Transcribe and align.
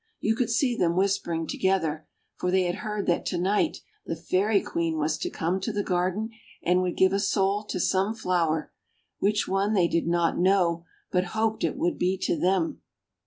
You 0.19 0.35
could 0.35 0.49
see 0.49 0.75
them 0.75 0.95
whispering 0.95 1.45
together, 1.45 2.07
for 2.35 2.49
they 2.49 2.63
had 2.63 2.77
heard 2.77 3.05
that 3.05 3.23
to 3.27 3.37
night 3.37 3.81
the 4.03 4.15
Fairy 4.15 4.59
Queen 4.59 4.97
was 4.97 5.15
to 5.19 5.29
come 5.29 5.59
to 5.59 5.71
the 5.71 5.83
garden 5.83 6.31
and 6.63 6.81
would 6.81 6.97
give 6.97 7.13
a 7.13 7.19
soul 7.19 7.63
to 7.65 7.79
some 7.79 8.15
flower; 8.15 8.71
which 9.19 9.47
one 9.47 9.73
they 9.75 9.87
did 9.87 10.07
not 10.07 10.39
know 10.39 10.85
but 11.11 11.23
hoped 11.37 11.63
it 11.63 11.77
would 11.77 11.99
be 11.99 12.17
to 12.17 12.35
them. 12.35 12.81